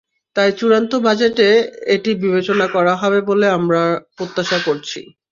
[0.35, 1.47] তাই চূড়ান্ত বাজেটে
[1.95, 3.81] এটি বিবেচনা করা হবে বলে আমরা
[4.17, 4.99] প্রত্যাশা করছি।